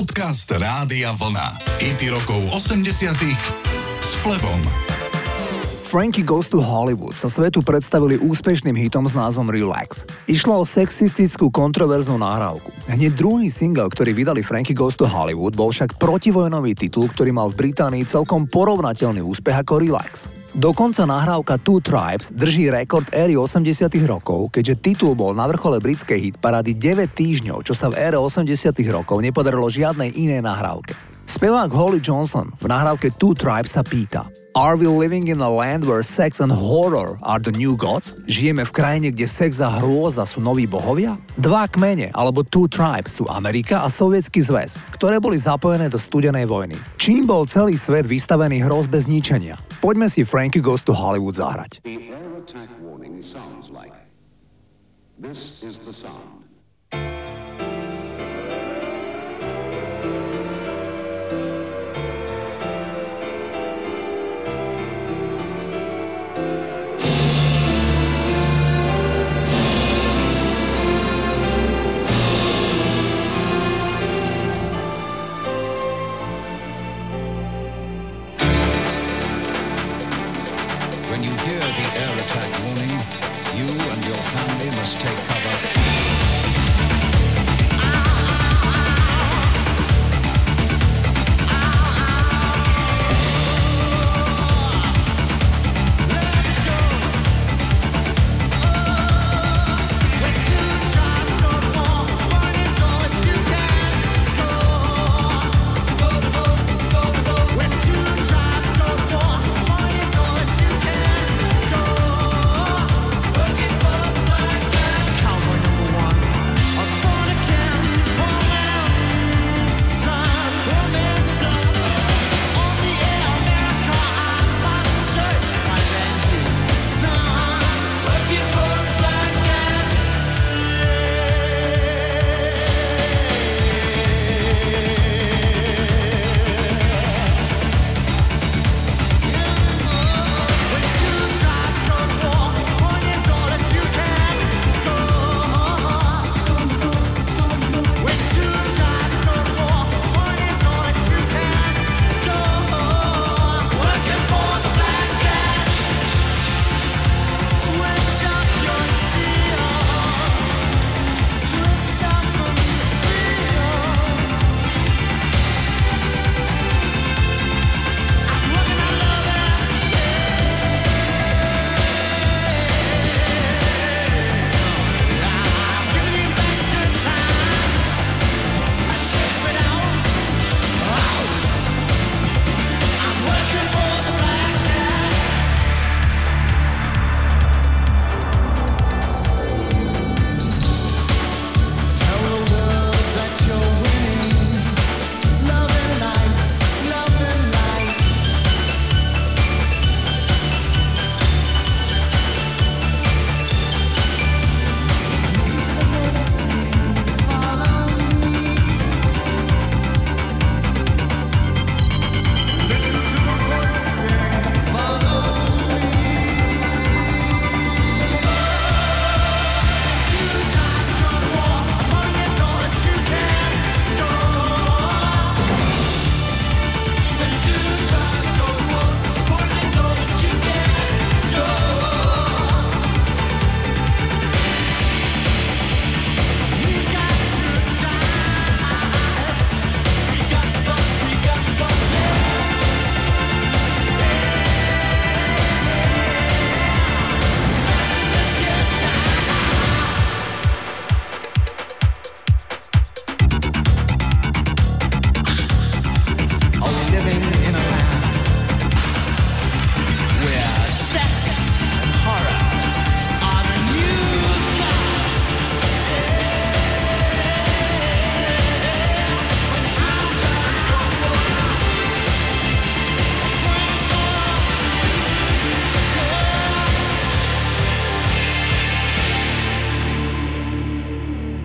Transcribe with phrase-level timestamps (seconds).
[0.00, 1.60] Podcast Rádia Vlna.
[1.76, 2.88] IT rokov 80
[4.00, 4.60] s Flebom.
[5.92, 10.08] Frankie Goes to Hollywood sa svetu predstavili úspešným hitom s názvom Relax.
[10.24, 12.72] Išlo o sexistickú kontroverznú nahrávku.
[12.88, 17.52] Hneď druhý single, ktorý vydali Frankie Goes to Hollywood, bol však protivojnový titul, ktorý mal
[17.52, 20.32] v Británii celkom porovnateľný úspech ako Relax.
[20.50, 26.18] Dokonca nahrávka Two Tribes drží rekord éry 80 rokov, keďže titul bol na vrchole britskej
[26.18, 28.50] hitparády 9 týždňov, čo sa v ére 80
[28.90, 30.98] rokov nepodarilo žiadnej inej nahrávke.
[31.22, 34.26] Spevák Holly Johnson v nahrávke Two Tribes sa pýta
[34.60, 38.12] Are we living in a land where sex and horror are the new gods?
[38.28, 41.16] Žijeme v krajine, kde sex a hrôza sú noví bohovia?
[41.40, 46.44] Dva kmene, alebo Two Tribes, sú Amerika a Sovietský zväz, ktoré boli zapojené do studenej
[46.44, 46.76] vojny.
[47.00, 49.56] Čím bol celý svet vystavený hrozbe zničenia?
[49.80, 51.80] Poďme si Frankie Goes to Hollywood zahrať.
[55.16, 56.44] This is the sound.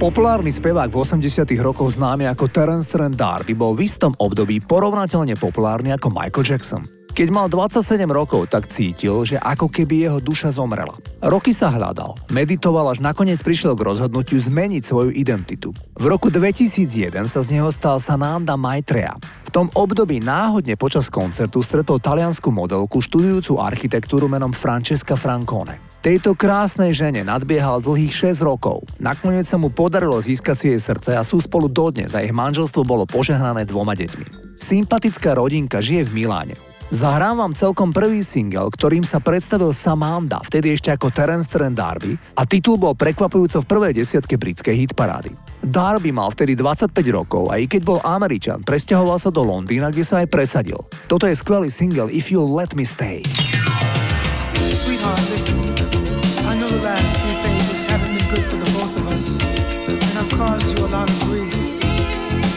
[0.05, 5.33] Populárny spevák v 80 rokoch známy ako Terence Trent D'Arby bol v istom období porovnateľne
[5.33, 6.85] populárny ako Michael Jackson.
[7.09, 10.93] Keď mal 27 rokov, tak cítil, že ako keby jeho duša zomrela.
[11.25, 15.73] Roky sa hľadal, meditoval až nakoniec prišiel k rozhodnutiu zmeniť svoju identitu.
[15.97, 19.17] V roku 2001 sa z neho stal Sananda Maitreya.
[19.17, 25.94] V tom období náhodne počas koncertu stretol taliansku modelku študujúcu architektúru menom Francesca Francone.
[26.05, 28.85] Tejto krásnej žene nadbiehal dlhých 6 rokov.
[29.01, 32.85] Nakoniec sa mu podarilo získať si jej srdce a sú spolu dodnes a ich manželstvo
[32.85, 34.53] bolo požehnané dvoma deťmi.
[34.53, 36.53] Sympatická rodinka žije v Miláne.
[36.93, 42.13] Zahrám vám celkom prvý single, ktorým sa predstavil Samanda, vtedy ešte ako Terence Trent Darby
[42.37, 45.33] a titul bol prekvapujúco v prvej desiatke britskej hitparády.
[45.65, 50.05] Darby mal vtedy 25 rokov a i keď bol Američan, presťahoval sa do Londýna, kde
[50.05, 50.77] sa aj presadil.
[51.09, 53.25] Toto je skvelý single If You'll Let Me Stay.
[54.75, 55.55] Sweetheart, listen.
[56.51, 59.35] I know the last few pages haven't been good for the both of us,
[59.87, 61.53] and I've caused you a lot of grief.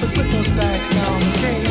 [0.00, 1.67] But put those bags down, okay?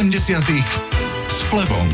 [0.00, 1.84] 80 s Flebom.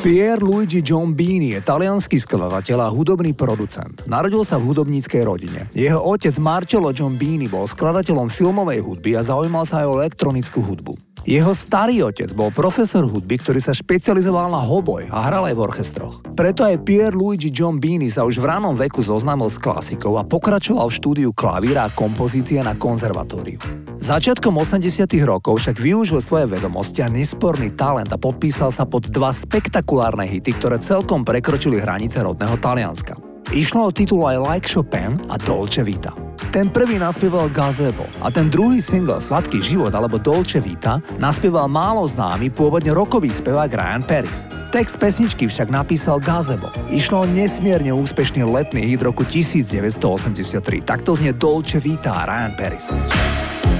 [0.00, 4.08] Pier Luigi Giombini je talianský skladateľ a hudobný producent.
[4.08, 5.68] Narodil sa v hudobníckej rodine.
[5.76, 11.09] Jeho otec Marcello Giombini bol skladateľom filmovej hudby a zaujímal sa aj o elektronickú hudbu.
[11.28, 15.60] Jeho starý otec bol profesor hudby, ktorý sa špecializoval na hoboj a hral aj v
[15.60, 16.14] orchestroch.
[16.32, 20.88] Preto aj Pier Luigi Giombini sa už v ranom veku zoznámil s klasikou a pokračoval
[20.88, 23.60] v štúdiu klavíra a kompozície na konzervatóriu.
[24.00, 29.28] Začiatkom 80 rokov však využil svoje vedomosti a nesporný talent a podpísal sa pod dva
[29.28, 33.29] spektakulárne hity, ktoré celkom prekročili hranice rodného Talianska.
[33.48, 36.12] Išlo o titul I Like Chopin a Dolce Vita.
[36.52, 42.04] Ten prvý naspieval Gazebo a ten druhý single Sladký život alebo Dolce Vita naspieval málo
[42.04, 44.50] známy pôvodne rokový spevák Ryan Paris.
[44.74, 46.68] Text pesničky však napísal Gazebo.
[46.90, 50.82] Išlo o nesmierne úspešný letný hit roku 1983.
[50.82, 52.94] Takto znie Dolce Vita a Ryan Paris.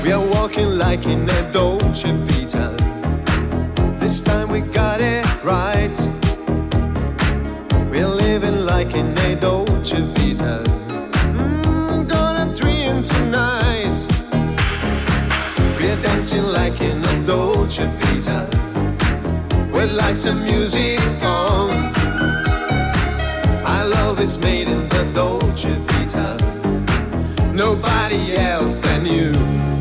[0.07, 2.71] We are walking like in a Dolce Vita.
[3.99, 6.19] This time we got it right.
[8.84, 10.62] like in a Dolce Vita.
[11.37, 13.99] Mm, gonna dream tonight.
[15.76, 18.49] We're dancing like in a Dolce Vita.
[19.70, 21.92] With lights and music on.
[23.66, 26.28] Our love is made in the Dolce Vita.
[27.52, 29.79] Nobody else than you.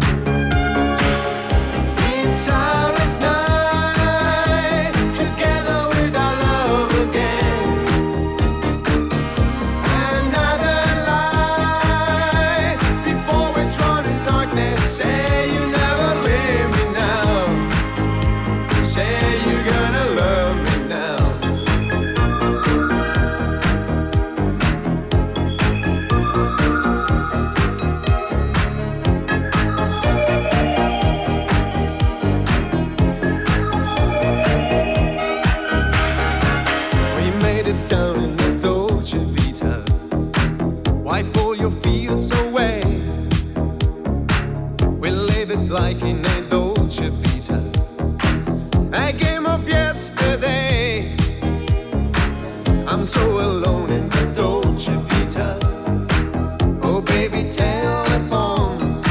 [57.51, 59.01] Telephone.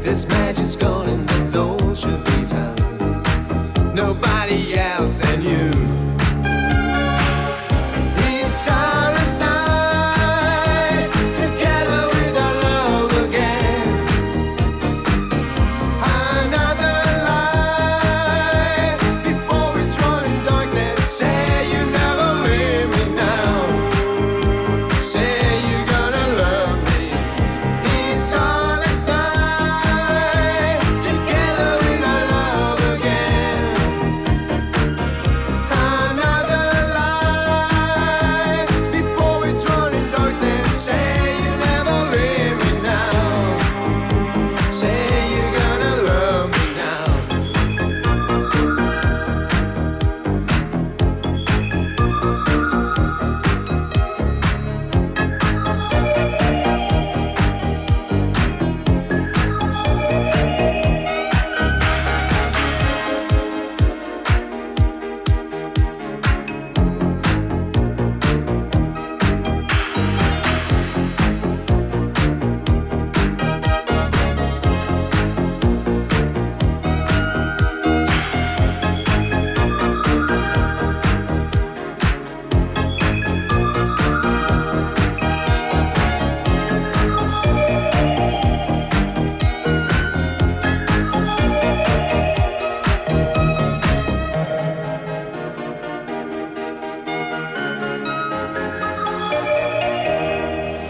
[0.00, 1.27] This magic's gone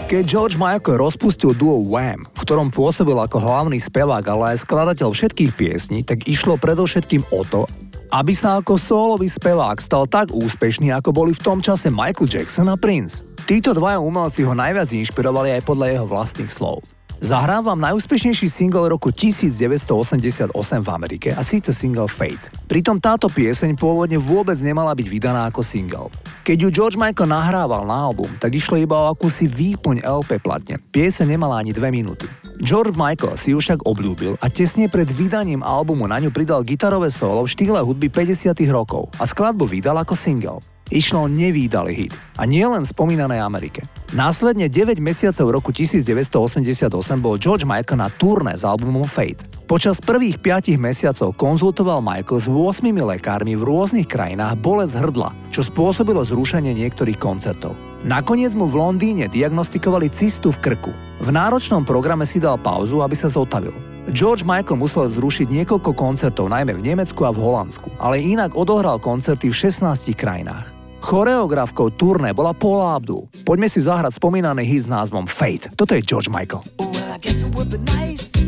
[0.09, 5.13] Keď George Michael rozpustil duo Wham, v ktorom pôsobil ako hlavný spevák, ale aj skladateľ
[5.13, 7.69] všetkých piesní, tak išlo predovšetkým o to,
[8.09, 12.73] aby sa ako sólový spevák stal tak úspešný, ako boli v tom čase Michael Jackson
[12.73, 13.21] a Prince.
[13.45, 16.81] Títo dvaja umelci ho najviac inšpirovali aj podľa jeho vlastných slov.
[17.19, 22.47] Zahrám vám najúspešnejší single roku 1988 v Amerike a síce single Fate.
[22.63, 26.07] Pritom táto pieseň pôvodne vôbec nemala byť vydaná ako single.
[26.47, 30.79] Keď ju George Michael nahrával na album, tak išlo iba o akúsi výplň LP platne.
[30.79, 32.23] Pieseň nemala ani dve minúty.
[32.63, 37.11] George Michael si ju však obľúbil a tesne pred vydaním albumu na ňu pridal gitarové
[37.11, 40.63] solo v štýle hudby 50 rokov a skladbu vydal ako single.
[40.89, 43.85] Išlo o nevýdalý hit a nie len spomínanej Amerike.
[44.17, 46.89] Následne 9 mesiacov roku 1988
[47.21, 49.45] bol George Michael na turné s albumom Fate.
[49.69, 55.61] Počas prvých 5 mesiacov konzultoval Michael s 8 lekármi v rôznych krajinách bolesť hrdla, čo
[55.61, 57.77] spôsobilo zrušenie niektorých koncertov.
[58.01, 60.89] Nakoniec mu v Londýne diagnostikovali cystu v krku.
[61.21, 63.75] V náročnom programe si dal pauzu, aby sa zotavil.
[64.09, 68.97] George Michael musel zrušiť niekoľko koncertov najmä v Nemecku a v Holandsku, ale inak odohral
[68.97, 70.78] koncerty v 16 krajinách.
[70.99, 73.27] Choreografkou turné bola Paula Abdul.
[73.43, 75.71] Poďme si zahrať spomínaný hit s názvom Fate.
[75.73, 76.63] Toto je George Michael.
[76.79, 78.38] Well,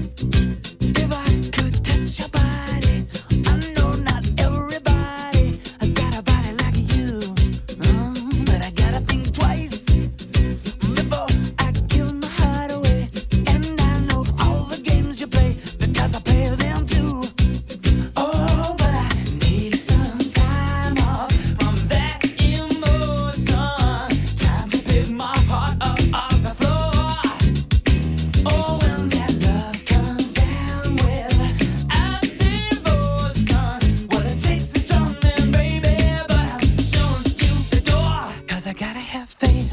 [38.62, 39.71] 'Cause I gotta have faith.